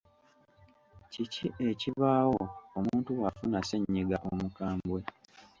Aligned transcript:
Kiki 1.11 1.45
ekibaawo 1.69 2.39
omuntu 2.77 3.09
bw’afuna 3.17 3.59
ssennyiga 3.63 4.17
omukambwe? 4.29 4.99